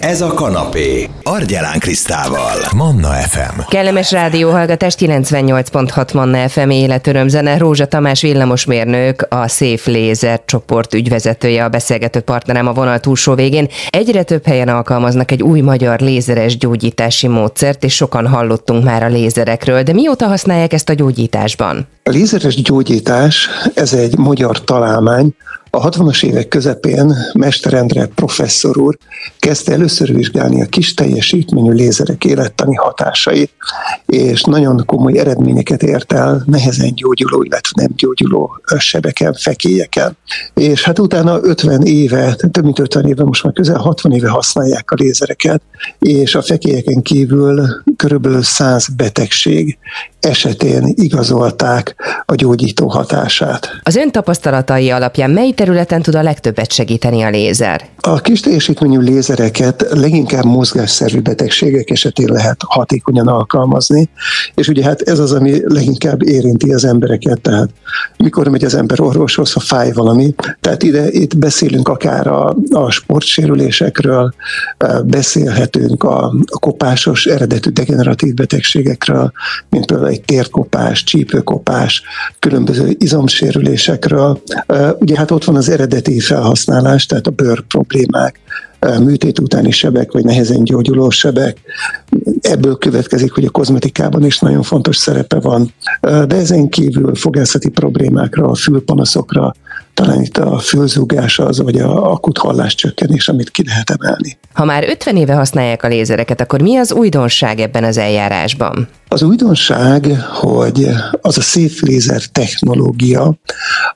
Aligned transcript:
Ez 0.00 0.20
a 0.20 0.34
kanapé. 0.34 1.08
Argyelán 1.22 1.78
Krisztával. 1.78 2.56
Manna 2.76 3.08
FM. 3.08 3.60
Kellemes 3.68 4.12
rádióhallgatás 4.12 4.94
98.6 4.98 6.14
Manna 6.14 6.48
FM 6.48 6.70
életöröm 6.70 7.28
zene. 7.28 7.58
Rózsa 7.58 7.86
Tamás 7.86 8.20
villamosmérnök, 8.20 9.26
a 9.28 9.48
Safe 9.48 9.90
Laser 9.90 10.40
csoport 10.44 10.94
ügyvezetője, 10.94 11.64
a 11.64 11.68
beszélgető 11.68 12.20
partnerem 12.20 12.66
a 12.66 12.72
vonal 12.72 12.98
túlsó 13.00 13.34
végén. 13.34 13.68
Egyre 13.90 14.22
több 14.22 14.46
helyen 14.46 14.68
alkalmaznak 14.68 15.30
egy 15.30 15.42
új 15.42 15.60
magyar 15.60 16.00
lézeres 16.00 16.56
gyógyítási 16.56 17.28
módszert, 17.28 17.84
és 17.84 17.94
sokan 17.94 18.26
hallottunk 18.26 18.84
már 18.84 19.02
a 19.02 19.08
lézerekről. 19.08 19.82
De 19.82 19.92
mióta 19.92 20.26
használják 20.26 20.72
ezt 20.72 20.88
a 20.88 20.94
gyógyításban? 20.94 21.86
A 22.02 22.10
lézeres 22.10 22.62
gyógyítás, 22.62 23.48
ez 23.74 23.92
egy 23.92 24.18
magyar 24.18 24.64
találmány, 24.64 25.34
a 25.70 25.88
60-as 25.88 26.24
évek 26.24 26.48
közepén 26.48 27.14
Mester 27.32 27.74
Endre 27.74 28.06
professzor 28.06 28.78
úr 28.78 28.98
kezdte 29.38 29.72
először 29.72 30.14
vizsgálni 30.14 30.62
a 30.62 30.66
kis 30.66 30.94
teljesítményű 30.94 31.72
lézerek 31.72 32.24
élettani 32.24 32.74
hatásait, 32.74 33.50
és 34.06 34.42
nagyon 34.42 34.82
komoly 34.86 35.18
eredményeket 35.18 35.82
ért 35.82 36.12
el 36.12 36.42
nehezen 36.46 36.94
gyógyuló, 36.94 37.42
illetve 37.42 37.82
nem 37.82 37.90
gyógyuló 37.96 38.60
sebeken, 38.78 39.34
fekélyeken. 39.34 40.16
És 40.54 40.82
hát 40.82 40.98
utána 40.98 41.38
50 41.42 41.82
éve, 41.82 42.34
több 42.34 42.64
mint 42.64 42.78
50 42.78 43.06
éve, 43.06 43.24
most 43.24 43.44
már 43.44 43.52
közel 43.52 43.78
60 43.78 44.12
éve 44.12 44.28
használják 44.28 44.90
a 44.90 44.94
lézereket, 44.94 45.62
és 45.98 46.34
a 46.34 46.42
fekélyeken 46.42 47.02
kívül 47.02 47.82
körülbelül 47.96 48.42
100 48.42 48.88
betegség 48.96 49.78
esetén 50.20 50.92
igazolták 50.94 51.94
a 52.26 52.34
gyógyító 52.34 52.88
hatását. 52.88 53.80
Az 53.82 53.96
ön 53.96 54.10
tapasztalatai 54.10 54.90
alapján 54.90 55.30
mely 55.30 55.50
területen 55.60 56.02
tud 56.02 56.14
a 56.14 56.22
legtöbbet 56.22 56.72
segíteni 56.72 57.22
a 57.22 57.30
lézer? 57.30 57.88
A 58.00 58.20
kis 58.20 58.40
teljesítményű 58.40 58.98
lézereket 58.98 59.86
leginkább 59.90 60.44
mozgásszervű 60.44 61.20
betegségek 61.20 61.90
esetén 61.90 62.28
lehet 62.32 62.60
hatékonyan 62.66 63.26
alkalmazni, 63.26 64.08
és 64.54 64.68
ugye 64.68 64.84
hát 64.84 65.00
ez 65.00 65.18
az, 65.18 65.32
ami 65.32 65.60
leginkább 65.64 66.22
érinti 66.22 66.72
az 66.72 66.84
embereket, 66.84 67.40
tehát 67.40 67.68
mikor 68.16 68.48
megy 68.48 68.64
az 68.64 68.74
ember 68.74 69.00
orvoshoz, 69.00 69.52
ha 69.52 69.60
fáj 69.60 69.92
valami, 69.92 70.34
tehát 70.60 70.82
ide 70.82 71.08
itt 71.10 71.38
beszélünk 71.38 71.88
akár 71.88 72.26
a, 72.26 72.56
a 72.70 72.90
sportsérülésekről, 72.90 74.34
beszélhetünk 75.04 76.04
a, 76.04 76.24
a 76.46 76.58
kopásos 76.58 77.26
eredetű 77.26 77.70
degeneratív 77.70 78.34
betegségekről, 78.34 79.32
mint 79.70 79.86
például 79.86 80.08
egy 80.08 80.22
térkopás, 80.22 81.04
csípőkopás, 81.04 82.02
különböző 82.38 82.94
izomsérülésekről. 82.98 84.42
Ugye 84.98 85.16
hát 85.16 85.30
ott 85.30 85.48
van 85.50 85.58
az 85.58 85.68
eredeti 85.68 86.20
felhasználás, 86.20 87.06
tehát 87.06 87.26
a 87.26 87.30
bőr 87.30 87.60
problémák, 87.60 88.40
műtét 88.98 89.38
utáni 89.38 89.70
sebek, 89.70 90.12
vagy 90.12 90.24
nehezen 90.24 90.64
gyógyuló 90.64 91.10
sebek. 91.10 91.60
Ebből 92.40 92.76
következik, 92.76 93.32
hogy 93.32 93.44
a 93.44 93.50
kozmetikában 93.50 94.24
is 94.24 94.38
nagyon 94.38 94.62
fontos 94.62 94.96
szerepe 94.96 95.40
van, 95.40 95.74
de 96.00 96.36
ezen 96.36 96.68
kívül 96.68 97.14
fogászati 97.14 97.68
problémákra, 97.68 98.48
a 98.48 98.54
fülpanaszokra, 98.54 99.54
talán 99.94 100.22
itt 100.22 100.38
a 100.38 100.58
fülzúgás 100.58 101.38
az, 101.38 101.60
vagy 101.62 101.78
a 101.78 102.12
akut 102.12 102.38
halláscsökkenés, 102.38 103.28
amit 103.28 103.50
ki 103.50 103.62
lehet 103.66 103.90
emelni. 103.90 104.38
Ha 104.52 104.64
már 104.64 104.84
50 104.88 105.16
éve 105.16 105.34
használják 105.34 105.82
a 105.82 105.88
lézereket, 105.88 106.40
akkor 106.40 106.62
mi 106.62 106.76
az 106.76 106.92
újdonság 106.92 107.60
ebben 107.60 107.84
az 107.84 107.96
eljárásban? 107.96 108.88
Az 109.12 109.22
újdonság, 109.22 110.20
hogy 110.20 110.88
az 111.20 111.38
a 111.38 111.40
Safe 111.40 111.86
Laser 111.86 112.22
technológia 112.24 113.34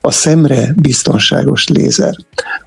a 0.01 0.11
szemre 0.11 0.73
biztonságos 0.75 1.67
lézer. 1.67 2.15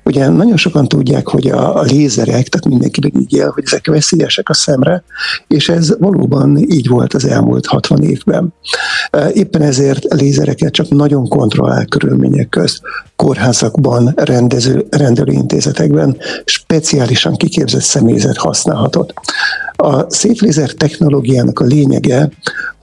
Ugye 0.03 0.27
nagyon 0.27 0.57
sokan 0.57 0.87
tudják, 0.87 1.27
hogy 1.27 1.47
a, 1.47 1.79
a 1.79 1.81
lézerek, 1.81 2.47
tehát 2.47 2.65
mindenki 2.67 3.11
így 3.19 3.33
él, 3.33 3.49
hogy 3.49 3.63
ezek 3.65 3.87
veszélyesek 3.87 4.49
a 4.49 4.53
szemre, 4.53 5.03
és 5.47 5.69
ez 5.69 5.97
valóban 5.99 6.57
így 6.57 6.87
volt 6.87 7.13
az 7.13 7.25
elmúlt 7.25 7.65
60 7.65 8.03
évben. 8.03 8.53
Éppen 9.33 9.61
ezért 9.61 10.13
lézereket 10.13 10.71
csak 10.71 10.89
nagyon 10.89 11.27
kontrollált 11.27 11.89
körülmények 11.89 12.49
közt 12.49 12.81
kórházakban, 13.15 14.13
rendező, 14.15 14.85
rendelőintézetekben 14.89 16.17
speciálisan 16.45 17.35
kiképzett 17.35 17.81
személyzet 17.81 18.37
használhatott. 18.37 19.13
A 19.81 20.05
szétlézer 20.09 20.71
technológiának 20.71 21.59
a 21.59 21.65
lényege, 21.65 22.29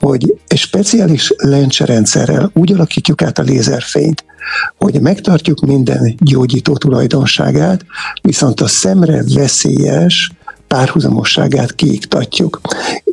hogy 0.00 0.38
egy 0.46 0.58
speciális 0.58 1.32
lencserendszerrel 1.36 2.50
úgy 2.54 2.72
alakítjuk 2.72 3.22
át 3.22 3.38
a 3.38 3.42
lézerfényt, 3.42 4.24
hogy 4.78 5.00
megtartjuk 5.00 5.60
minden 5.60 6.14
gyógyító 6.18 6.76
tulajdonságát, 6.76 7.84
viszont 8.22 8.60
a 8.60 8.66
szemre 8.66 9.22
veszélyes 9.34 10.30
párhuzamosságát 10.66 11.74
kiiktatjuk. 11.74 12.60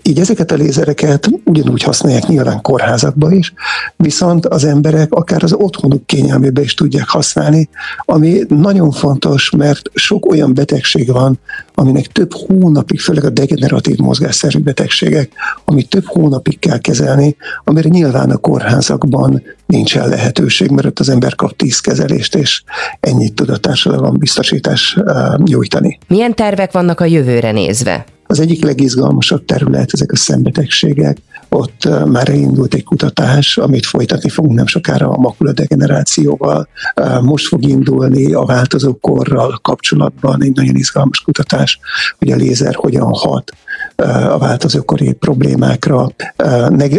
Így 0.05 0.19
ezeket 0.19 0.51
a 0.51 0.55
lézereket 0.55 1.29
ugyanúgy 1.45 1.83
használják 1.83 2.27
nyilván 2.27 2.61
kórházakban 2.61 3.31
is, 3.31 3.53
viszont 3.95 4.45
az 4.45 4.63
emberek 4.63 5.13
akár 5.13 5.43
az 5.43 5.53
otthonuk 5.53 6.07
kényelmébe 6.07 6.61
is 6.61 6.73
tudják 6.73 7.07
használni, 7.07 7.69
ami 7.97 8.41
nagyon 8.47 8.91
fontos, 8.91 9.49
mert 9.49 9.81
sok 9.93 10.31
olyan 10.31 10.53
betegség 10.53 11.11
van, 11.11 11.39
aminek 11.75 12.05
több 12.05 12.33
hónapig, 12.33 12.99
főleg 12.99 13.23
a 13.23 13.29
degeneratív 13.29 13.97
mozgásszerű 13.97 14.59
betegségek, 14.59 15.31
amit 15.65 15.89
több 15.89 16.05
hónapig 16.05 16.59
kell 16.59 16.77
kezelni, 16.77 17.35
amire 17.63 17.89
nyilván 17.89 18.31
a 18.31 18.37
kórházakban 18.37 19.43
nincsen 19.65 20.09
lehetőség, 20.09 20.69
mert 20.69 20.87
ott 20.87 20.99
az 20.99 21.09
ember 21.09 21.35
kap 21.35 21.55
tíz 21.55 21.79
kezelést, 21.79 22.35
és 22.35 22.63
ennyit 22.99 23.33
tud 23.33 23.49
a 23.49 23.57
társadalom 23.57 24.17
biztosítás 24.17 24.97
nyújtani. 25.37 25.99
Milyen 26.07 26.35
tervek 26.35 26.71
vannak 26.71 26.99
a 26.99 27.05
jövőre 27.05 27.51
nézve? 27.51 28.05
Az 28.28 28.39
egyik 28.39 28.63
legizgalmasabb 28.63 29.45
terület 29.45 29.94
ezek 29.94 30.11
a 30.11 30.16
szembetegségek. 30.16 31.17
Ott 31.50 31.89
már 32.06 32.29
elindult 32.29 32.73
egy 32.73 32.84
kutatás, 32.84 33.57
amit 33.57 33.85
folytatni 33.85 34.29
fogunk 34.29 34.56
nem 34.56 34.66
sokára 34.66 35.09
a 35.09 35.19
makuladegenerációval. 35.19 36.67
Most 37.22 37.47
fog 37.47 37.63
indulni 37.63 38.33
a 38.33 38.45
változó 38.45 38.94
korral 38.94 39.59
kapcsolatban 39.62 40.44
egy 40.44 40.56
nagyon 40.56 40.75
izgalmas 40.75 41.19
kutatás, 41.19 41.79
hogy 42.17 42.31
a 42.31 42.35
lézer 42.35 42.75
hogyan 42.75 43.13
hat 43.13 43.51
a 44.09 44.37
változókori 44.37 45.13
problémákra, 45.13 46.09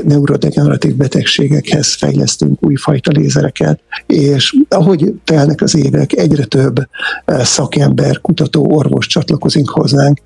neurodegeneratív 0.04 0.94
betegségekhez 0.94 1.94
fejlesztünk 1.94 2.59
újfajta 2.65 3.10
lézereket, 3.10 3.81
és 4.06 4.56
ahogy 4.69 5.15
telnek 5.25 5.60
az 5.60 5.76
évek, 5.76 6.12
egyre 6.12 6.44
több 6.44 6.88
szakember, 7.26 8.20
kutató, 8.20 8.76
orvos 8.76 9.06
csatlakozik 9.06 9.69
hozzánk, 9.69 10.19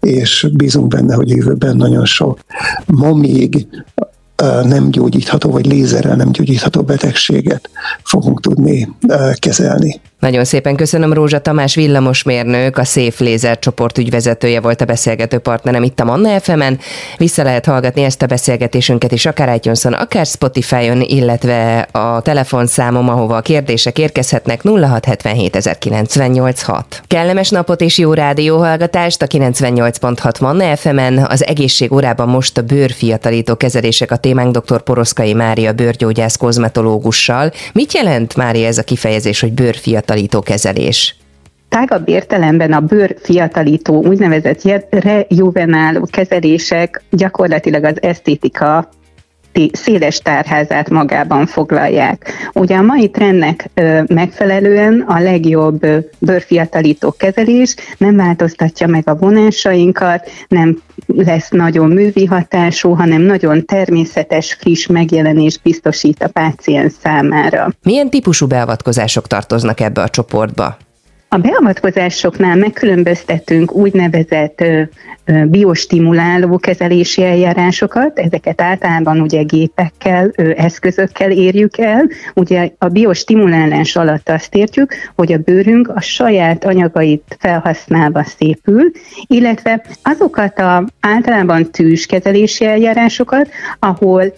és 0.00 0.46
bízunk 0.52 0.88
benne, 0.88 1.14
hogy 1.14 1.28
jövőben 1.28 1.76
nagyon 1.76 2.04
sok 2.04 2.38
ma 2.86 3.14
még 3.14 3.66
nem 4.62 4.90
gyógyítható, 4.90 5.50
vagy 5.50 5.66
lézerrel 5.66 6.16
nem 6.16 6.32
gyógyítható 6.32 6.82
betegséget 6.82 7.70
fogunk 8.02 8.40
tudni 8.40 8.88
kezelni. 9.34 10.00
Nagyon 10.20 10.44
szépen 10.44 10.76
köszönöm 10.76 11.12
Rózsa 11.12 11.38
Tamás 11.38 11.74
villamosmérnök, 11.74 12.78
a 12.78 12.84
Safe 12.84 13.24
Laser 13.24 13.58
csoport 13.58 13.98
ügyvezetője 13.98 14.60
volt 14.60 14.80
a 14.80 14.84
beszélgető 14.84 15.38
partnerem 15.38 15.82
itt 15.82 16.00
a 16.00 16.04
Manna 16.04 16.40
fm 16.40 16.60
-en. 16.60 16.78
Vissza 17.16 17.42
lehet 17.42 17.64
hallgatni 17.64 18.02
ezt 18.02 18.22
a 18.22 18.26
beszélgetésünket 18.26 19.12
is 19.12 19.26
akár 19.26 19.54
itunes 19.54 19.84
akár 19.84 20.26
Spotify-on, 20.26 21.00
illetve 21.00 21.78
a 21.78 22.20
telefonszámom, 22.20 23.08
ahova 23.08 23.36
a 23.36 23.40
kérdések 23.40 23.98
érkezhetnek 23.98 24.62
0677 24.62 25.56
Kellemes 27.06 27.50
napot 27.50 27.80
és 27.80 27.98
jó 27.98 28.12
rádióhallgatást 28.12 29.22
a 29.22 29.26
98.6 29.26 30.40
Manna 30.40 30.76
fm 30.76 30.98
-en. 30.98 31.26
Az 31.28 31.46
egészség 31.46 31.92
órában 31.92 32.28
most 32.28 32.58
a 32.58 32.62
bőrfiatalító 32.62 33.56
kezelések 33.56 34.10
a 34.10 34.16
témánk 34.16 34.56
dr. 34.56 34.82
Poroszkai 34.82 35.34
Mária 35.34 35.72
bőrgyógyász 35.72 36.36
kozmetológussal. 36.36 37.52
Mit 37.72 37.94
jelent 37.94 38.36
Mária 38.36 38.66
ez 38.66 38.78
a 38.78 38.82
kifejezés, 38.82 39.40
hogy 39.40 39.52
bőrfiatalító 39.52 40.04
kezelés? 40.42 41.16
Tágabb 41.68 42.08
értelemben 42.08 42.72
a 42.72 42.80
bőr 42.80 43.16
fiatalító, 43.22 44.04
úgynevezett 44.04 44.62
rejuvenáló 44.90 46.06
kezelések 46.10 47.02
gyakorlatilag 47.10 47.84
az 47.84 48.02
esztétika 48.02 48.88
széles 49.72 50.18
tárházát 50.18 50.90
magában 50.90 51.46
foglalják. 51.46 52.32
Ugye 52.52 52.76
a 52.76 52.82
mai 52.82 53.10
trendnek 53.10 53.70
megfelelően 54.06 55.04
a 55.08 55.20
legjobb 55.20 55.86
bőrfiatalító 56.18 57.14
kezelés 57.18 57.74
nem 57.98 58.16
változtatja 58.16 58.86
meg 58.86 59.08
a 59.08 59.16
vonásainkat, 59.16 60.30
nem 60.48 60.82
lesz 61.06 61.48
nagyon 61.50 61.90
művi 61.90 62.24
hatású, 62.24 62.92
hanem 62.92 63.22
nagyon 63.22 63.64
természetes, 63.64 64.56
friss 64.60 64.86
megjelenés 64.86 65.58
biztosít 65.58 66.22
a 66.22 66.28
páciens 66.28 66.92
számára. 67.02 67.68
Milyen 67.82 68.10
típusú 68.10 68.46
beavatkozások 68.46 69.26
tartoznak 69.26 69.80
ebbe 69.80 70.02
a 70.02 70.08
csoportba? 70.08 70.76
A 71.28 71.36
beavatkozásoknál 71.36 72.56
megkülönböztetünk 72.56 73.72
úgynevezett 73.72 74.64
biostimuláló 75.44 76.58
kezelési 76.58 77.22
eljárásokat, 77.22 78.18
ezeket 78.18 78.60
általában 78.60 79.20
ugye 79.20 79.42
gépekkel, 79.42 80.30
eszközökkel 80.56 81.30
érjük 81.30 81.78
el. 81.78 82.08
Ugye 82.34 82.70
a 82.78 82.88
biostimulálás 82.88 83.96
alatt 83.96 84.28
azt 84.28 84.54
értjük, 84.54 84.94
hogy 85.14 85.32
a 85.32 85.38
bőrünk 85.38 85.88
a 85.88 86.00
saját 86.00 86.64
anyagait 86.64 87.36
felhasználva 87.38 88.24
szépül, 88.24 88.90
illetve 89.26 89.84
azokat 90.02 90.58
a 90.58 90.84
általában 91.00 91.70
tűzkezelési 91.70 92.64
eljárásokat, 92.64 93.48
ahol 93.78 94.32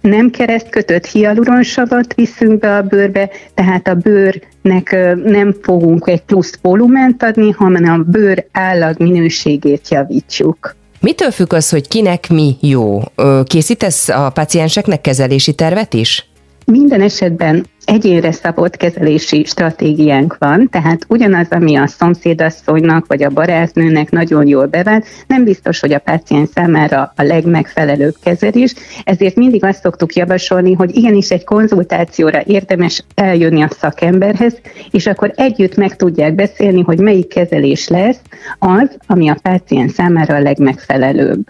nem 0.00 0.30
keresztkötött 0.30 1.06
hialuronsavat 1.06 2.14
viszünk 2.14 2.58
be 2.58 2.76
a 2.76 2.82
bőrbe, 2.82 3.30
tehát 3.54 3.88
a 3.88 3.94
bőrnek 3.94 4.96
nem 5.24 5.54
fogunk 5.62 6.08
egy 6.08 6.22
plusz 6.22 6.58
volument 6.62 7.22
adni, 7.22 7.50
hanem 7.50 7.92
a 8.00 8.02
bőr 8.10 8.46
állag 8.52 9.00
minőségét 9.00 9.88
javítjuk. 9.88 10.76
Mitől 11.00 11.30
függ 11.30 11.52
az, 11.52 11.70
hogy 11.70 11.88
kinek 11.88 12.28
mi 12.28 12.56
jó? 12.60 13.00
Készítesz 13.44 14.08
a 14.08 14.30
pacienseknek 14.30 15.00
kezelési 15.00 15.54
tervet 15.54 15.94
is? 15.94 16.28
Minden 16.64 17.00
esetben 17.00 17.66
egyénre 17.90 18.32
szabott 18.32 18.76
kezelési 18.76 19.44
stratégiánk 19.44 20.36
van, 20.38 20.68
tehát 20.70 21.04
ugyanaz, 21.08 21.46
ami 21.50 21.76
a 21.76 21.86
szomszédasszonynak 21.86 23.06
vagy 23.06 23.22
a 23.22 23.30
barátnőnek 23.30 24.10
nagyon 24.10 24.46
jól 24.46 24.66
bevált, 24.66 25.06
nem 25.26 25.44
biztos, 25.44 25.80
hogy 25.80 25.92
a 25.92 25.98
páciens 25.98 26.48
számára 26.54 27.12
a 27.16 27.22
legmegfelelőbb 27.22 28.14
kezelés, 28.22 28.74
ezért 29.04 29.36
mindig 29.36 29.64
azt 29.64 29.80
szoktuk 29.80 30.14
javasolni, 30.14 30.72
hogy 30.72 30.96
igenis 30.96 31.30
egy 31.30 31.44
konzultációra 31.44 32.42
érdemes 32.46 33.04
eljönni 33.14 33.62
a 33.62 33.70
szakemberhez, 33.80 34.54
és 34.90 35.06
akkor 35.06 35.32
együtt 35.36 35.76
meg 35.76 35.96
tudják 35.96 36.34
beszélni, 36.34 36.82
hogy 36.82 36.98
melyik 36.98 37.28
kezelés 37.28 37.88
lesz 37.88 38.20
az, 38.58 38.96
ami 39.06 39.28
a 39.28 39.38
páciens 39.42 39.92
számára 39.92 40.34
a 40.34 40.40
legmegfelelőbb. 40.40 41.40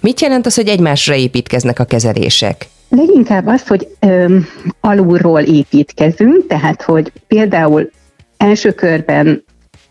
Mit 0.00 0.20
jelent 0.20 0.46
az, 0.46 0.54
hogy 0.54 0.68
egymásra 0.68 1.14
építkeznek 1.14 1.78
a 1.78 1.84
kezelések? 1.84 2.66
Leginkább 2.90 3.46
az, 3.46 3.66
hogy 3.66 3.88
ö, 4.00 4.38
alulról 4.80 5.40
építkezünk, 5.40 6.46
tehát 6.46 6.82
hogy 6.82 7.12
például 7.26 7.90
első 8.36 8.72
körben 8.72 9.44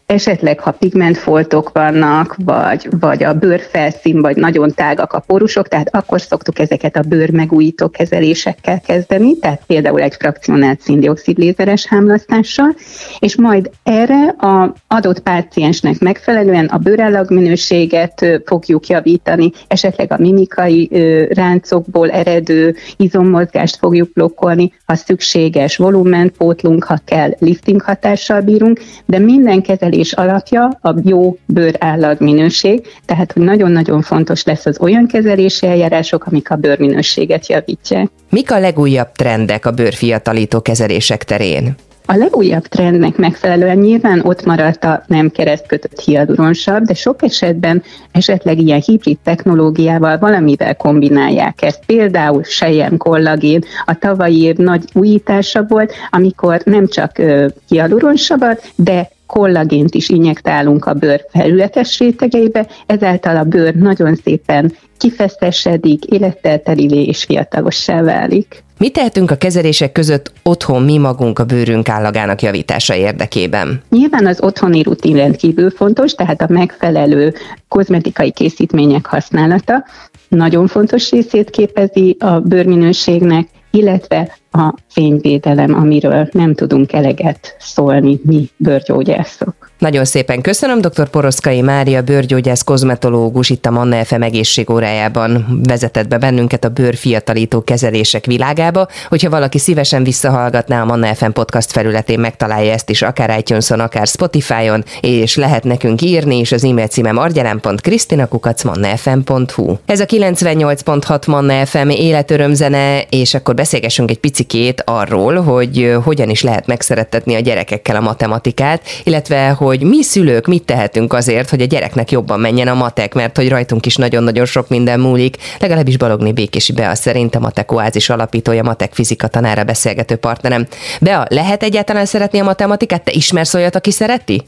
esetleg 0.10 0.60
ha 0.60 0.72
pigmentfoltok 0.72 1.70
vannak, 1.74 2.36
vagy, 2.46 2.88
vagy 3.00 3.24
a 3.24 3.34
bőrfelszín, 3.34 4.22
vagy 4.22 4.36
nagyon 4.36 4.74
tágak 4.74 5.14
a 5.14 5.20
porusok, 5.20 5.68
tehát 5.68 5.96
akkor 5.96 6.22
szoktuk 6.22 6.60
ezeket 6.60 6.96
a 6.96 7.02
bőr 7.02 7.32
megújító 7.32 7.90
kezelésekkel 7.90 8.82
kezdeni, 8.82 9.38
tehát 9.38 9.62
például 9.68 10.02
egy 10.02 10.16
frakcionált 10.20 10.82
szindioxid 10.82 11.38
lézeres 11.38 11.86
hámlasztással, 11.86 12.76
és 13.20 13.36
majd 13.36 13.70
erre 13.84 14.28
a 14.28 14.74
adott 14.88 15.20
páciensnek 15.20 16.00
megfelelően 16.00 16.66
a 16.66 16.78
bőrállag 16.78 17.32
minőséget 17.32 18.42
fogjuk 18.46 18.88
javítani, 18.88 19.52
esetleg 19.68 20.12
a 20.12 20.18
mimikai 20.20 20.90
ráncokból 21.30 22.10
eredő 22.10 22.76
izommozgást 22.98 23.78
fogjuk 23.78 24.12
blokkolni, 24.14 24.74
ha 24.86 24.96
szükséges 24.96 25.78
volument 25.78 26.32
pótlunk, 26.38 26.84
ha 26.84 26.98
kell 27.06 27.36
lifting 27.40 27.82
hatással 27.82 28.42
bírunk, 28.42 28.82
de 29.06 29.20
minden 29.20 29.62
kezelés 29.62 29.98
kezelés 30.00 30.14
alapja 30.14 30.80
a 30.82 30.94
jó 31.04 31.38
bőrállag 31.46 32.22
minőség, 32.22 32.88
tehát 33.06 33.32
hogy 33.32 33.44
nagyon-nagyon 33.44 34.02
fontos 34.02 34.44
lesz 34.44 34.66
az 34.66 34.80
olyan 34.80 35.08
kezelési 35.08 35.68
eljárások, 35.68 36.26
amik 36.26 36.52
a 36.52 36.56
bőrminőséget 36.56 37.48
javítják. 37.48 38.08
Mik 38.30 38.52
a 38.52 38.60
legújabb 38.60 39.12
trendek 39.12 39.66
a 39.66 39.72
bőrfiatalító 39.72 40.62
kezelések 40.62 41.24
terén? 41.24 41.76
A 42.06 42.16
legújabb 42.16 42.68
trendnek 42.68 43.18
megfelelően 43.18 43.78
nyilván 43.78 44.22
ott 44.24 44.46
maradt 44.46 44.84
a 44.84 45.04
nem 45.08 45.30
keresztkötött 45.30 46.00
hialuronsav, 46.00 46.82
de 46.82 46.94
sok 46.94 47.24
esetben 47.24 47.84
esetleg 48.12 48.60
ilyen 48.60 48.82
hibrid 48.86 49.18
technológiával 49.24 50.18
valamivel 50.18 50.76
kombinálják 50.76 51.62
ezt. 51.62 51.80
Például 51.86 52.44
sejem 52.44 52.98
kollagén 52.98 53.64
a 53.86 53.98
tavalyi 53.98 54.42
év 54.42 54.56
nagy 54.56 54.84
újítása 54.94 55.66
volt, 55.68 55.94
amikor 56.10 56.62
nem 56.64 56.88
csak 56.88 57.22
hialuronsavat, 57.68 58.72
de 58.76 59.10
kollagént 59.30 59.96
is 59.96 60.10
injektálunk 60.10 60.86
a 60.86 60.94
bőr 60.94 61.26
felületes 61.32 62.00
rétegeibe, 62.00 62.68
ezáltal 62.86 63.38
a 63.38 63.44
bőr 63.44 63.76
nagyon 63.76 64.16
szépen 64.16 64.74
kifesztesedik, 64.98 66.06
életteltelivé 66.06 67.04
és 67.04 67.24
fiatalossá 67.24 68.02
válik. 68.02 68.64
Mit 68.78 68.94
tehetünk 68.94 69.32
a 69.32 69.36
kezelések 69.36 69.92
között 69.92 70.32
otthon 70.44 70.84
mi 70.84 70.98
magunk 70.98 71.40
a 71.40 71.46
bőrünk 71.46 71.90
állagának 71.90 72.42
javítása 72.42 72.96
érdekében? 72.96 73.82
Nyilván 73.90 74.26
az 74.26 74.42
otthoni 74.42 74.82
rutin 74.84 75.16
rendkívül 75.16 75.70
fontos, 75.70 76.14
tehát 76.14 76.42
a 76.42 76.48
megfelelő 76.50 77.34
kozmetikai 77.68 78.32
készítmények 78.32 79.06
használata 79.06 79.86
nagyon 80.28 80.68
fontos 80.68 81.12
részét 81.12 81.50
képezi 81.50 82.16
a 82.20 82.40
bőrminőségnek, 82.40 83.48
illetve 83.72 84.38
a 84.60 84.76
fényvédelem, 84.88 85.74
amiről 85.74 86.30
nem 86.32 86.54
tudunk 86.54 86.94
eleget 86.94 87.56
szólni 87.60 88.20
mi 88.24 88.50
bőrgyógyászok. 88.58 89.69
Nagyon 89.80 90.06
szépen 90.06 90.42
köszönöm, 90.42 90.82
dr. 90.82 91.10
Poroszkai 91.10 91.62
Mária, 91.62 92.02
bőrgyógyász 92.02 92.64
kozmetológus 92.64 93.50
itt 93.50 93.66
a 93.66 93.72
Manna 93.72 94.06
FM 94.06 94.22
egészségórájában 94.22 95.62
vezetett 95.68 96.08
be 96.08 96.18
bennünket 96.18 96.64
a 96.64 96.70
bőrfiatalító 96.70 97.62
kezelések 97.62 98.26
világába. 98.26 98.88
Hogyha 99.10 99.30
valaki 99.30 99.60
szívesen 99.60 100.04
visszahallgatná 100.04 100.82
a 100.82 100.86
Manna 100.86 101.16
FM 101.16 101.30
podcast 101.30 101.72
felületén, 101.72 102.20
megtalálja 102.20 102.74
ezt 102.74 102.90
is 102.90 103.02
akár 103.02 103.40
itunes 103.40 103.72
akár 103.72 104.08
Spotify-on, 104.08 104.84
és 105.02 105.36
lehet 105.36 105.64
nekünk 105.64 106.02
írni, 106.02 106.38
és 106.38 106.52
az 106.52 106.64
e-mail 106.64 106.88
címem 106.88 107.18
argyelán.krisztinakukacmannafm.hu. 107.18 109.76
Ez 109.86 110.00
a 110.00 110.06
98.6 110.06 111.28
Manna 111.28 111.66
FM 111.66 111.90
életörömzene, 111.90 113.02
és 113.10 113.34
akkor 113.34 113.56
beszélgessünk 113.56 114.10
egy 114.10 114.20
picikét 114.20 114.84
arról, 114.86 115.36
hogy 115.36 115.98
hogyan 116.04 116.30
is 116.30 116.42
lehet 116.42 116.68
megszerettetni 116.68 117.36
a 117.36 117.40
gyerekekkel 117.40 117.96
a 117.96 118.02
matematikát, 118.02 118.82
illetve 119.04 119.50
hogy 119.50 119.68
hogy 119.70 119.84
mi 119.84 120.04
szülők 120.04 120.48
mit 120.48 120.64
tehetünk 120.64 121.14
azért, 121.14 121.50
hogy 121.50 121.62
a 121.62 121.66
gyereknek 121.66 122.12
jobban 122.12 122.40
menjen 122.40 122.68
a 122.68 122.74
matek, 122.74 123.14
mert 123.14 123.38
hogy 123.38 123.50
rajtunk 123.50 123.86
is 123.86 123.96
nagyon-nagyon 123.96 124.46
sok 124.46 124.70
minden 124.70 125.00
múlik. 125.00 125.38
Legalábbis 125.60 125.98
Balogni 125.98 126.32
Békési 126.32 126.74
Bea 126.74 126.96
szerint 126.96 127.36
a 127.36 127.40
Matek 127.40 127.72
Oázis 127.72 128.10
alapítója, 128.10 128.64
Matek 128.64 128.94
fizika 128.94 129.28
tanára 129.28 129.64
beszélgető 129.64 130.16
partnerem. 130.16 130.68
Bea, 131.02 131.26
lehet 131.30 131.64
egyáltalán 131.64 132.06
szeretni 132.06 132.40
a 132.40 132.44
matematikát? 132.44 133.04
Te 133.04 133.12
ismersz 133.12 133.54
olyat, 133.54 133.76
aki 133.76 133.92
szereti? 133.92 134.44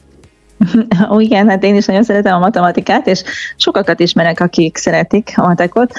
Ó, 1.12 1.19
igen, 1.19 1.50
hát 1.50 1.63
én 1.63 1.75
is 1.75 1.85
nagyon 1.85 2.03
szeretem 2.03 2.35
a 2.35 2.39
matematikát, 2.39 3.07
és 3.07 3.24
sokakat 3.56 4.00
ismerek, 4.00 4.39
akik 4.39 4.77
szeretik 4.77 5.33
a 5.35 5.47
matekot. 5.47 5.91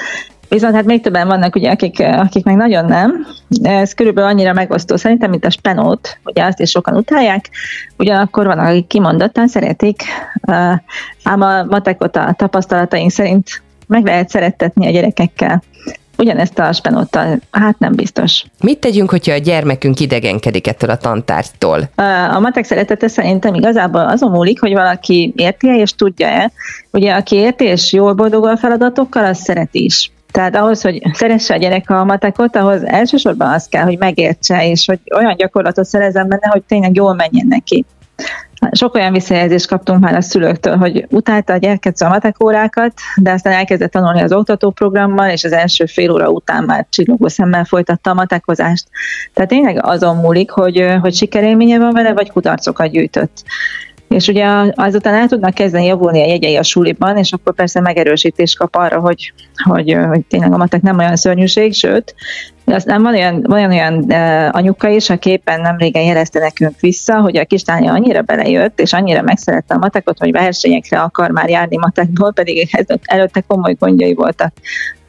Viszont 0.53 0.75
hát 0.75 0.85
még 0.85 1.01
többen 1.01 1.27
vannak, 1.27 1.55
ugye, 1.55 1.71
akik, 1.71 1.99
akik 1.99 2.43
meg 2.43 2.55
nagyon 2.55 2.85
nem. 2.85 3.25
Ez 3.61 3.93
körülbelül 3.93 4.29
annyira 4.29 4.53
megosztó 4.53 4.95
szerintem, 4.95 5.29
mint 5.29 5.45
a 5.45 5.49
spenót, 5.49 6.19
ugye 6.23 6.43
azt 6.43 6.59
is 6.59 6.69
sokan 6.69 6.95
utálják, 6.95 7.49
ugyanakkor 7.97 8.45
van, 8.45 8.59
akik 8.59 8.87
kimondottan 8.87 9.47
szeretik, 9.47 10.03
ám 11.23 11.41
a 11.41 11.63
matekot 11.63 12.15
a 12.15 12.33
tapasztalataink 12.37 13.11
szerint 13.11 13.61
meg 13.87 14.05
lehet 14.05 14.29
szerettetni 14.29 14.87
a 14.87 14.91
gyerekekkel. 14.91 15.63
Ugyanezt 16.17 16.59
a 16.59 16.73
spenóttal, 16.73 17.39
hát 17.51 17.79
nem 17.79 17.95
biztos. 17.95 18.45
Mit 18.63 18.79
tegyünk, 18.79 19.09
hogyha 19.09 19.33
a 19.33 19.37
gyermekünk 19.37 19.99
idegenkedik 19.99 20.67
ettől 20.67 20.89
a 20.89 20.97
tantártól? 20.97 21.89
A 22.31 22.39
matek 22.39 22.65
szeretete 22.65 23.07
szerintem 23.07 23.53
igazából 23.53 24.01
azon 24.01 24.31
múlik, 24.31 24.59
hogy 24.59 24.73
valaki 24.73 25.33
érti 25.35 25.67
és 25.67 25.91
tudja-e. 25.91 26.51
Ugye 26.91 27.13
aki 27.13 27.35
érti 27.35 27.63
és 27.63 27.93
jól 27.93 28.13
boldogul 28.13 28.49
a 28.49 28.57
feladatokkal, 28.57 29.25
az 29.25 29.37
szeret 29.37 29.69
is. 29.71 30.11
Tehát 30.33 30.55
ahhoz, 30.55 30.81
hogy 30.81 31.01
szeresse 31.13 31.53
a 31.53 31.57
gyerek 31.57 31.89
a 31.89 32.03
matekot, 32.03 32.55
ahhoz 32.55 32.83
elsősorban 32.85 33.53
az 33.53 33.67
kell, 33.67 33.83
hogy 33.83 33.97
megértse, 33.97 34.67
és 34.69 34.85
hogy 34.85 34.99
olyan 35.15 35.35
gyakorlatot 35.35 35.85
szerezzen 35.85 36.27
benne, 36.27 36.47
hogy 36.47 36.63
tényleg 36.63 36.95
jól 36.95 37.13
menjen 37.13 37.47
neki. 37.47 37.85
Sok 38.71 38.95
olyan 38.95 39.11
visszajelzést 39.11 39.67
kaptunk 39.67 39.99
már 39.99 40.15
a 40.15 40.21
szülőktől, 40.21 40.77
hogy 40.77 41.05
utálta 41.09 41.53
a 41.53 41.57
gyereket 41.57 42.01
a 42.01 42.09
matekórákat, 42.09 42.93
de 43.15 43.31
aztán 43.31 43.53
elkezdett 43.53 43.91
tanulni 43.91 44.21
az 44.21 44.33
oktatóprogrammal, 44.33 45.29
és 45.29 45.43
az 45.43 45.51
első 45.51 45.85
fél 45.85 46.11
óra 46.11 46.29
után 46.29 46.63
már 46.63 46.85
csillogó 46.89 47.27
szemmel 47.27 47.65
folytatta 47.65 48.09
a 48.09 48.13
matekozást. 48.13 48.87
Tehát 49.33 49.49
tényleg 49.49 49.85
azon 49.85 50.15
múlik, 50.15 50.51
hogy, 50.51 50.85
hogy 51.01 51.13
sikerélménye 51.13 51.79
van 51.79 51.93
vele, 51.93 52.13
vagy 52.13 52.31
kudarcokat 52.31 52.91
gyűjtött 52.91 53.43
és 54.13 54.27
ugye 54.27 54.45
azután 54.75 55.13
el 55.13 55.27
tudnak 55.27 55.53
kezdeni 55.53 55.85
javulni 55.85 56.21
a 56.21 56.25
jegyei 56.25 56.55
a 56.55 56.63
suliban, 56.63 57.17
és 57.17 57.31
akkor 57.31 57.53
persze 57.53 57.79
megerősítést 57.79 58.57
kap 58.57 58.75
arra, 58.75 58.99
hogy, 58.99 59.33
hogy, 59.63 59.97
hogy 60.07 60.21
tényleg 60.25 60.53
a 60.53 60.57
matek 60.57 60.81
nem 60.81 60.97
olyan 60.97 61.15
szörnyűség, 61.15 61.73
sőt, 61.73 62.15
aztán 62.65 63.01
van 63.01 63.13
olyan, 63.13 63.41
van 63.41 63.71
olyan 63.71 64.11
anyuka 64.51 64.87
is, 64.87 65.09
aki 65.09 65.29
éppen 65.29 65.61
nem 65.61 65.77
régen 65.77 66.03
jelezte 66.03 66.39
nekünk 66.39 66.79
vissza, 66.79 67.21
hogy 67.21 67.37
a 67.37 67.45
kislánya 67.45 67.93
annyira 67.93 68.21
belejött, 68.21 68.79
és 68.79 68.93
annyira 68.93 69.21
megszerette 69.21 69.73
a 69.73 69.77
matekot, 69.77 70.17
hogy 70.19 70.31
versenyekre 70.31 70.99
akar 70.99 71.29
már 71.29 71.49
járni 71.49 71.77
matekból, 71.77 72.33
pedig 72.33 72.85
előtte 73.01 73.41
komoly 73.41 73.75
gondjai 73.79 74.13
voltak 74.13 74.53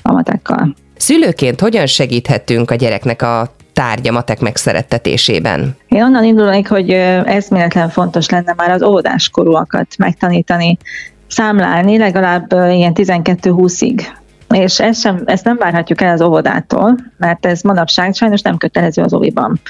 a 0.03 0.13
matekkal. 0.13 0.75
Szülőként 0.97 1.61
hogyan 1.61 1.87
segíthetünk 1.87 2.71
a 2.71 2.75
gyereknek 2.75 3.23
a 3.23 3.55
tárgya 3.75 4.13
matek 4.13 4.41
megszerettetésében? 4.41 5.77
Én 5.89 6.03
onnan 6.03 6.25
indulnék, 6.25 6.69
hogy 6.69 6.91
eszméletlen 7.25 7.89
fontos 7.89 8.29
lenne 8.29 8.55
már 8.57 8.71
az 8.71 8.83
óvodáskorúakat 8.83 9.87
megtanítani 9.99 10.79
számlálni 11.27 11.99
legalább 11.99 12.53
ilyen 12.53 12.93
12-20-ig. 12.95 14.03
És 14.49 14.81
ezt, 14.81 15.01
sem, 15.01 15.23
ezt 15.25 15.45
nem 15.45 15.57
várhatjuk 15.57 16.01
el 16.01 16.13
az 16.13 16.23
óvodától, 16.23 16.97
mert 17.19 17.47
ez 17.47 17.61
manapság 17.63 18.15
sajnos 18.15 18.43
nem 18.43 18.57
kötelező 18.57 19.03
az 19.03 19.15
óviban. 19.15 19.61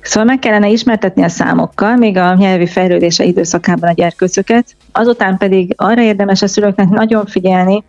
Szóval 0.00 0.24
meg 0.24 0.38
kellene 0.38 0.68
ismertetni 0.68 1.22
a 1.22 1.28
számokkal, 1.28 1.96
még 1.96 2.16
a 2.16 2.34
nyelvi 2.34 2.66
fejlődése 2.66 3.24
időszakában 3.24 3.88
a 3.88 3.92
gyerkőcöket, 3.92 4.76
azután 4.92 5.36
pedig 5.36 5.74
arra 5.76 6.02
érdemes 6.02 6.42
a 6.42 6.46
szülőknek 6.46 6.88
nagyon 6.88 7.26
figyelni, 7.26 7.84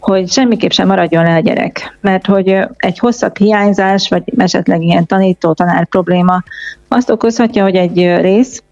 hogy 0.00 0.30
semmiképp 0.30 0.70
sem 0.70 0.86
maradjon 0.86 1.24
le 1.24 1.34
a 1.34 1.40
gyerek, 1.40 1.98
mert 2.00 2.26
hogy 2.26 2.56
egy 2.76 2.98
hosszabb 2.98 3.36
hiányzás, 3.36 4.08
vagy 4.08 4.22
esetleg 4.36 4.82
ilyen 4.82 5.06
tanító-tanár 5.06 5.86
probléma 5.86 6.42
azt 6.88 7.10
okozhatja, 7.10 7.62
hogy 7.62 7.74
egy 7.74 7.96
rész 8.20 8.62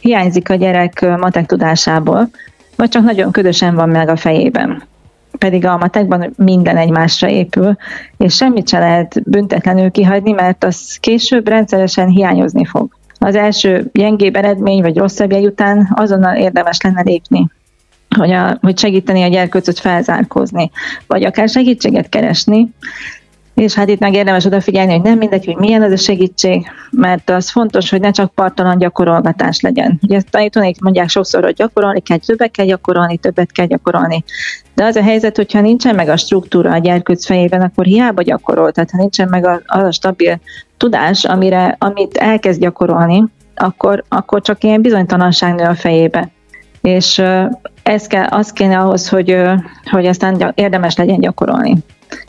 hiányzik 0.00 0.50
a 0.50 0.54
gyerek 0.54 1.00
matek 1.00 1.46
tudásából, 1.46 2.28
vagy 2.76 2.88
csak 2.88 3.04
nagyon 3.04 3.32
ködösen 3.32 3.74
van 3.74 3.88
meg 3.88 4.08
a 4.08 4.16
fejében 4.16 4.82
pedig 5.38 5.66
a 5.66 5.76
matekban 5.76 6.32
minden 6.36 6.76
egymásra 6.76 7.28
épül, 7.28 7.76
és 8.16 8.34
semmit 8.34 8.68
se 8.68 8.78
lehet 8.78 9.30
büntetlenül 9.30 9.90
kihagyni, 9.90 10.32
mert 10.32 10.64
az 10.64 10.96
később 11.00 11.48
rendszeresen 11.48 12.08
hiányozni 12.08 12.64
fog. 12.64 12.88
Az 13.18 13.34
első 13.34 13.90
gyengébb 13.92 14.36
eredmény 14.36 14.82
vagy 14.82 14.96
rosszabb 14.96 15.32
jegy 15.32 15.46
után 15.46 15.92
azonnal 15.94 16.36
érdemes 16.36 16.80
lenne 16.80 17.02
lépni, 17.04 17.50
hogy, 18.16 18.32
a, 18.32 18.58
hogy 18.60 18.78
segíteni 18.78 19.22
a 19.22 19.28
gyerkőcöt 19.28 19.78
felzárkózni, 19.78 20.70
vagy 21.06 21.24
akár 21.24 21.48
segítséget 21.48 22.08
keresni, 22.08 22.74
és 23.56 23.74
hát 23.74 23.88
itt 23.88 23.98
meg 23.98 24.14
érdemes 24.14 24.44
odafigyelni, 24.44 24.92
hogy 24.92 25.02
nem 25.02 25.18
mindegy, 25.18 25.44
hogy 25.44 25.56
milyen 25.56 25.82
az 25.82 25.92
a 25.92 25.96
segítség, 25.96 26.66
mert 26.90 27.30
az 27.30 27.50
fontos, 27.50 27.90
hogy 27.90 28.00
ne 28.00 28.10
csak 28.10 28.34
partalan 28.34 28.78
gyakorolgatás 28.78 29.60
legyen. 29.60 29.98
Ugye 30.02 30.16
ezt 30.16 30.30
tanítanék, 30.30 30.80
mondják 30.80 31.08
sokszor, 31.08 31.42
hogy 31.42 31.54
gyakorolni 31.54 32.00
kell, 32.00 32.18
többet 32.18 32.50
kell 32.50 32.66
gyakorolni, 32.66 33.16
többet 33.16 33.52
kell 33.52 33.66
gyakorolni. 33.66 34.24
De 34.74 34.84
az 34.84 34.96
a 34.96 35.02
helyzet, 35.02 35.36
hogyha 35.36 35.60
nincsen 35.60 35.94
meg 35.94 36.08
a 36.08 36.16
struktúra 36.16 36.72
a 36.72 36.78
gyerkőc 36.78 37.26
fejében, 37.26 37.60
akkor 37.60 37.84
hiába 37.84 38.22
gyakorol, 38.22 38.72
tehát 38.72 38.90
ha 38.90 38.98
nincsen 38.98 39.28
meg 39.28 39.46
az 39.66 39.82
a 39.82 39.92
stabil 39.92 40.40
tudás, 40.76 41.24
amire, 41.24 41.76
amit 41.78 42.16
elkezd 42.16 42.60
gyakorolni, 42.60 43.24
akkor, 43.54 44.04
akkor 44.08 44.42
csak 44.42 44.64
ilyen 44.64 44.82
bizonytalanság 44.82 45.54
nő 45.54 45.64
a 45.64 45.74
fejébe. 45.74 46.28
És 46.82 47.22
ez 47.82 48.06
kell, 48.06 48.26
az 48.26 48.52
kéne 48.52 48.78
ahhoz, 48.78 49.08
hogy, 49.08 49.36
hogy 49.90 50.06
aztán 50.06 50.52
érdemes 50.54 50.96
legyen 50.96 51.20
gyakorolni 51.20 51.76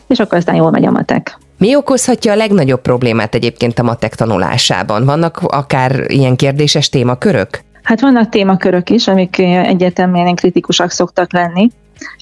és 0.07 0.19
akkor 0.19 0.37
aztán 0.37 0.55
jól 0.55 0.71
megy 0.71 0.85
a 0.85 0.91
matek. 0.91 1.37
Mi 1.57 1.75
okozhatja 1.75 2.31
a 2.31 2.35
legnagyobb 2.35 2.81
problémát 2.81 3.35
egyébként 3.35 3.79
a 3.79 3.83
matek 3.83 4.15
tanulásában? 4.15 5.05
Vannak 5.05 5.39
akár 5.41 6.03
ilyen 6.07 6.35
kérdéses 6.35 6.89
témakörök? 6.89 7.59
Hát 7.83 8.01
vannak 8.01 8.29
témakörök 8.29 8.89
is, 8.89 9.07
amik 9.07 9.39
egyértelműen 9.39 10.35
kritikusak 10.35 10.91
szoktak 10.91 11.33
lenni, 11.33 11.69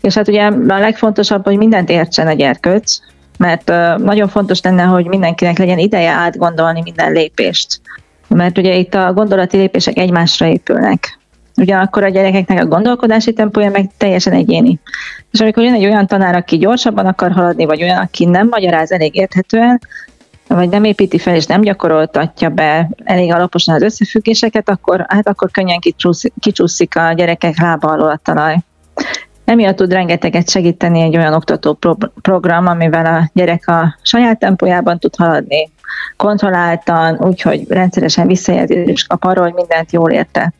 és 0.01 0.13
hát 0.13 0.27
ugye 0.27 0.43
a 0.67 0.79
legfontosabb, 0.79 1.43
hogy 1.43 1.57
mindent 1.57 1.89
értsen 1.89 2.27
a 2.27 2.33
gyerkőc, 2.33 3.00
mert 3.38 3.67
nagyon 3.97 4.27
fontos 4.27 4.62
lenne, 4.62 4.83
hogy 4.83 5.05
mindenkinek 5.05 5.57
legyen 5.57 5.77
ideje 5.77 6.09
átgondolni 6.09 6.81
minden 6.81 7.12
lépést. 7.12 7.81
Mert 8.27 8.57
ugye 8.57 8.75
itt 8.75 8.93
a 8.93 9.13
gondolati 9.13 9.57
lépések 9.57 9.97
egymásra 9.97 10.45
épülnek. 10.45 11.19
Ugyanakkor 11.57 12.03
a 12.03 12.09
gyerekeknek 12.09 12.63
a 12.63 12.67
gondolkodási 12.67 13.33
tempója 13.33 13.69
meg 13.69 13.89
teljesen 13.97 14.33
egyéni. 14.33 14.79
És 15.31 15.39
amikor 15.39 15.63
jön 15.63 15.74
egy 15.74 15.85
olyan 15.85 16.07
tanár, 16.07 16.35
aki 16.35 16.57
gyorsabban 16.57 17.05
akar 17.05 17.31
haladni, 17.31 17.65
vagy 17.65 17.83
olyan, 17.83 17.97
aki 17.97 18.25
nem 18.25 18.47
magyaráz 18.47 18.91
elég 18.91 19.15
érthetően, 19.15 19.81
vagy 20.47 20.69
nem 20.69 20.83
építi 20.83 21.17
fel 21.17 21.35
és 21.35 21.45
nem 21.45 21.62
gyakoroltatja 21.62 22.50
be 22.50 22.89
elég 23.03 23.33
alaposan 23.33 23.75
az 23.75 23.81
összefüggéseket, 23.81 24.69
akkor, 24.69 25.05
hát 25.07 25.27
akkor 25.27 25.51
könnyen 25.51 25.79
kicsúszik 26.39 26.95
a 26.95 27.13
gyerekek 27.13 27.59
lába 27.59 27.88
alól 27.88 28.09
a 28.09 28.19
talaj. 28.24 28.57
Emiatt 29.45 29.75
tud 29.75 29.91
rengeteget 29.91 30.50
segíteni 30.50 31.01
egy 31.01 31.17
olyan 31.17 31.33
oktató 31.33 31.74
pro- 31.74 32.12
program, 32.21 32.67
amivel 32.67 33.05
a 33.05 33.29
gyerek 33.33 33.67
a 33.67 33.97
saját 34.01 34.39
tempójában 34.39 35.00
tud 35.00 35.15
haladni, 35.15 35.69
kontrolláltan, 36.17 37.17
úgyhogy 37.21 37.65
rendszeresen 37.67 38.27
visszajelzést 38.27 39.07
kap 39.07 39.24
arról, 39.24 39.43
hogy 39.43 39.53
mindent 39.53 39.91
jól 39.91 40.12
érte. 40.12 40.53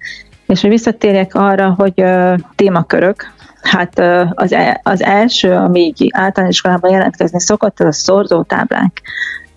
És 0.48 0.62
hogy 0.62 0.70
visszatérjek 0.70 1.36
arra, 1.36 1.74
hogy 1.78 1.94
uh, 1.96 2.40
témakörök, 2.56 3.34
hát 3.62 4.00
az, 4.34 4.54
e, 4.54 4.80
az 4.84 5.04
első, 5.04 5.52
ami 5.52 5.80
így 5.80 6.10
általános 6.12 6.56
iskolában 6.56 6.92
jelentkezni 6.92 7.40
szokott, 7.40 7.80
az 7.80 7.86
a 7.86 7.92
szorzótáblák. 7.92 9.02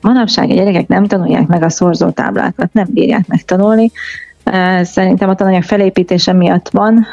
Manapság 0.00 0.50
a 0.50 0.54
gyerekek 0.54 0.88
nem 0.88 1.06
tanulják 1.06 1.46
meg 1.46 1.62
a 1.62 1.68
szorzótáblákat, 1.68 2.72
nem 2.72 2.86
bírják 2.90 3.26
megtanulni. 3.26 3.90
Szerintem 4.82 5.28
a 5.28 5.34
tananyag 5.34 5.62
felépítése 5.62 6.32
miatt 6.32 6.68
van. 6.68 7.06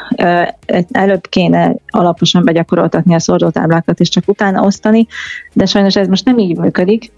Előbb 0.90 1.26
kéne 1.28 1.74
alaposan 1.86 2.44
begyakoroltatni 2.44 3.14
a 3.14 3.18
szorzótáblákat, 3.20 4.00
és 4.00 4.08
csak 4.08 4.24
utána 4.26 4.62
osztani, 4.62 5.06
de 5.52 5.66
sajnos 5.66 5.96
ez 5.96 6.06
most 6.06 6.24
nem 6.24 6.38
így 6.38 6.56
működik 6.56 7.12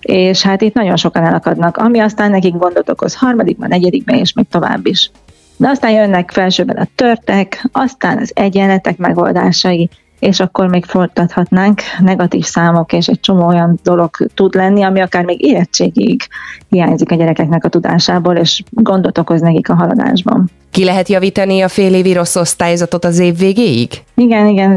és 0.00 0.42
hát 0.42 0.62
itt 0.62 0.74
nagyon 0.74 0.96
sokan 0.96 1.24
elakadnak, 1.24 1.76
ami 1.76 1.98
aztán 1.98 2.30
nekik 2.30 2.54
gondot 2.54 2.88
okoz 2.88 3.14
harmadikban, 3.14 3.68
negyedikben, 3.68 4.16
és 4.16 4.32
még 4.32 4.46
tovább 4.48 4.86
is. 4.86 5.10
De 5.56 5.68
aztán 5.68 5.90
jönnek 5.90 6.30
felsőben 6.30 6.76
a 6.76 6.86
törtek, 6.94 7.68
aztán 7.72 8.18
az 8.18 8.32
egyenletek 8.34 8.96
megoldásai, 8.96 9.90
és 10.18 10.40
akkor 10.40 10.68
még 10.68 10.84
folytathatnánk 10.84 11.80
negatív 11.98 12.44
számok, 12.44 12.92
és 12.92 13.06
egy 13.06 13.20
csomó 13.20 13.46
olyan 13.46 13.78
dolog 13.82 14.10
tud 14.34 14.54
lenni, 14.54 14.82
ami 14.82 15.00
akár 15.00 15.24
még 15.24 15.44
érettségig 15.44 16.22
hiányzik 16.68 17.10
a 17.10 17.14
gyerekeknek 17.14 17.64
a 17.64 17.68
tudásából, 17.68 18.36
és 18.36 18.62
gondot 18.70 19.18
okoz 19.18 19.40
nekik 19.40 19.68
a 19.68 19.74
haladásban. 19.74 20.50
Ki 20.70 20.84
lehet 20.84 21.08
javítani 21.08 21.60
a 21.60 21.68
fél 21.68 21.94
évi 21.94 22.12
rossz 22.12 22.36
osztályzatot 22.36 23.04
az 23.04 23.18
év 23.18 23.38
végéig? 23.38 23.90
Igen, 24.14 24.46
igen, 24.46 24.70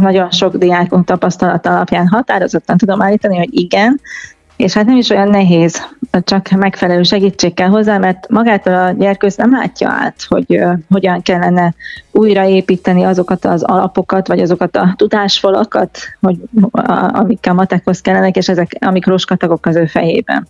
nagyon 0.00 0.30
sok 0.30 0.56
diákunk 0.56 1.04
tapasztalat 1.04 1.66
alapján 1.66 2.08
határozottan 2.08 2.76
tudom 2.76 3.02
állítani, 3.02 3.36
hogy 3.36 3.60
igen, 3.60 4.00
és 4.56 4.72
hát 4.72 4.86
nem 4.86 4.96
is 4.96 5.10
olyan 5.10 5.28
nehéz, 5.28 5.82
csak 6.20 6.48
megfelelő 6.50 7.02
segítség 7.02 7.54
kell 7.54 7.68
hozzá, 7.68 7.98
mert 7.98 8.28
magától 8.28 8.74
a 8.74 8.90
gyerkőz 8.90 9.36
nem 9.36 9.52
látja 9.52 9.88
át, 9.88 10.24
hogy 10.28 10.62
hogyan 10.90 11.22
kellene 11.22 11.74
újraépíteni 12.10 13.02
azokat 13.02 13.44
az 13.44 13.62
alapokat, 13.62 14.28
vagy 14.28 14.40
azokat 14.40 14.76
a 14.76 14.94
tudásfalakat, 14.96 15.98
hogy, 16.20 16.36
uh, 16.52 17.18
amik 17.18 17.46
a 17.48 17.52
matekhoz 17.52 18.00
kellenek, 18.00 18.36
és 18.36 18.48
ezek, 18.48 18.76
amik 18.80 19.06
roskatagok 19.06 19.66
az 19.66 19.76
ő 19.76 19.86
fejében. 19.86 20.48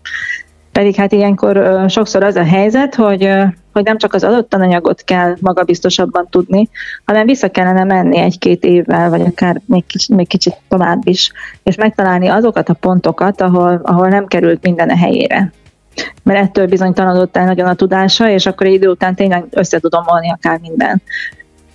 Pedig 0.73 0.95
hát 0.95 1.13
ilyenkor 1.13 1.85
sokszor 1.89 2.23
az 2.23 2.37
a 2.37 2.45
helyzet, 2.45 2.95
hogy, 2.95 3.29
hogy 3.73 3.85
nem 3.85 3.99
csak 3.99 4.15
az 4.15 4.25
adott 4.25 4.49
tananyagot 4.49 5.03
kell 5.05 5.37
magabiztosabban 5.41 6.27
tudni, 6.31 6.69
hanem 7.05 7.27
vissza 7.27 7.51
kellene 7.51 7.85
menni 7.85 8.19
egy-két 8.19 8.65
évvel, 8.65 9.11
vagy 9.11 9.21
akár 9.21 9.61
még 9.67 9.87
kicsit, 9.87 10.17
még 10.17 10.27
kicsit 10.27 10.57
tovább 10.69 11.01
is, 11.09 11.33
és 11.63 11.77
megtalálni 11.77 12.29
azokat 12.29 12.69
a 12.69 12.75
pontokat, 12.75 13.41
ahol, 13.41 13.81
ahol 13.83 14.09
nem 14.09 14.27
került 14.27 14.63
minden 14.63 14.89
a 14.89 14.97
helyére. 14.97 15.53
Mert 16.23 16.45
ettől 16.45 16.67
bizonytalanodott 16.67 17.37
el 17.37 17.45
nagyon 17.45 17.69
a 17.69 17.75
tudása, 17.75 18.29
és 18.29 18.47
akkor 18.47 18.67
idő 18.67 18.89
után 18.89 19.15
tényleg 19.15 19.45
össze 19.51 19.79
tudom 19.79 20.03
volni 20.07 20.31
akár 20.31 20.59
minden. 20.59 21.03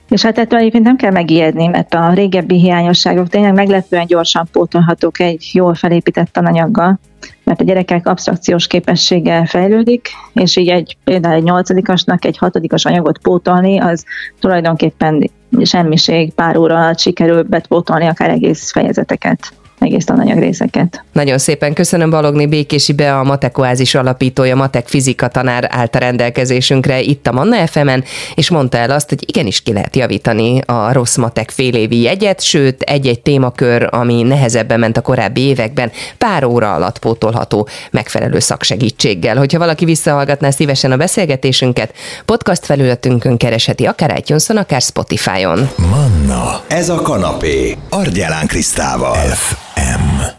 És 0.10 0.22
hát 0.22 0.38
ettől 0.38 0.60
egyébként 0.60 0.84
nem 0.84 0.96
kell 0.96 1.12
megijedni, 1.12 1.68
mert 1.68 1.94
a 1.94 2.14
régebbi 2.14 2.60
hiányosságok 2.60 3.28
tényleg 3.28 3.54
meglepően 3.54 4.06
gyorsan 4.06 4.48
pótolhatók 4.52 5.20
egy 5.20 5.50
jól 5.54 5.74
felépített 5.74 6.32
tananyaggal, 6.32 7.00
mert 7.48 7.62
a 7.62 7.64
gyerekek 7.64 8.08
absztrakciós 8.08 8.68
képessége 8.68 9.46
fejlődik, 9.46 10.08
és 10.34 10.56
így 10.56 10.70
egy, 10.70 10.98
például 11.04 11.36
egy 11.36 11.44
nyolcadikasnak 11.44 12.26
egy 12.26 12.38
hatodikas 12.38 12.86
anyagot 12.86 13.18
pótolni, 13.18 13.80
az 13.80 14.06
tulajdonképpen 14.40 15.32
semmiség, 15.64 16.34
pár 16.34 16.58
óra 16.58 16.76
alatt 16.76 17.00
sikerül 17.00 17.44
betpótolni 17.44 18.06
akár 18.06 18.30
egész 18.30 18.72
fejezeteket 18.72 19.54
egész 19.80 20.06
tananyag 20.06 20.40
részeket. 20.40 21.04
Nagyon 21.12 21.38
szépen 21.38 21.74
köszönöm 21.74 22.10
Balogni 22.10 22.46
Békési 22.46 22.94
Be, 22.94 23.18
a 23.18 23.24
Matekoázis 23.24 23.96
alapítója, 23.96 24.56
Matek 24.56 24.88
fizika 24.88 25.28
tanár 25.28 25.68
állt 25.72 25.96
a 25.96 26.00
rendelkezésünkre 26.00 27.02
itt 27.02 27.28
a 27.28 27.32
Manna 27.32 27.68
fm 27.68 27.90
és 28.36 28.50
mondta 28.50 28.78
el 28.78 28.92
azt, 28.92 29.10
hogy 29.10 29.24
igenis 29.28 29.62
ki 29.62 29.74
lehet 29.74 29.96
javítani 29.96 30.62
a 30.66 30.92
rossz 30.92 31.16
matek 31.16 31.50
félévi 31.50 32.02
jegyet, 32.02 32.42
sőt 32.42 32.82
egy-egy 32.82 33.20
témakör, 33.20 33.88
ami 33.92 34.22
nehezebben 34.22 34.80
ment 34.80 34.98
a 34.98 35.02
korábbi 35.02 35.42
években, 35.42 35.92
pár 36.18 36.44
óra 36.44 36.74
alatt 36.74 37.00
pótolható 37.00 37.68
megfelelő 37.92 38.40
szaksegítséggel. 38.40 39.38
Hogyha 39.38 39.60
valaki 39.60 39.86
visszahallgatná 39.86 40.50
szívesen 40.50 40.92
a 40.92 40.98
beszélgetésünket, 40.98 41.94
podcast 42.26 42.66
felületünkön 42.66 43.38
keresheti 43.38 43.86
akár 43.86 44.18
itunes 44.18 44.50
akár 44.50 44.82
Spotify-on. 44.82 45.70
Manna, 45.76 46.62
ez 46.68 46.90
a 46.90 47.02
kanapé, 47.02 47.78
Argyelán 47.90 48.48
Krisztával. 48.48 49.16
F. 49.16 49.67
FM. 49.78 50.37